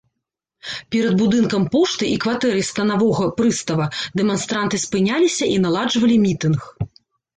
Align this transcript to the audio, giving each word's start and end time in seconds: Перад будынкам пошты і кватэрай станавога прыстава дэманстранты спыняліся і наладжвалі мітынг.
Перад 0.93 1.13
будынкам 1.21 1.67
пошты 1.75 2.05
і 2.13 2.15
кватэрай 2.23 2.65
станавога 2.71 3.27
прыстава 3.41 3.85
дэманстранты 4.23 4.83
спыняліся 4.87 5.45
і 5.55 5.65
наладжвалі 5.67 6.15
мітынг. 6.27 6.59